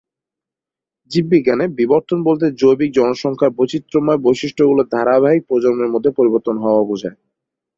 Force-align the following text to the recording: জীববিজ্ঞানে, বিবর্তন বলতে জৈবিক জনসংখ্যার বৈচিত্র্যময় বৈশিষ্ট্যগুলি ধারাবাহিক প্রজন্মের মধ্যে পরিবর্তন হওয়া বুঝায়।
জীববিজ্ঞানে, 1.11 1.65
বিবর্তন 1.79 2.19
বলতে 2.23 2.45
জৈবিক 2.61 2.89
জনসংখ্যার 2.93 3.51
বৈচিত্র্যময় 3.57 4.19
বৈশিষ্ট্যগুলি 4.21 4.83
ধারাবাহিক 4.93 5.41
প্রজন্মের 5.47 5.93
মধ্যে 5.93 6.11
পরিবর্তন 6.17 6.55
হওয়া 6.57 6.81
বুঝায়। 6.83 7.17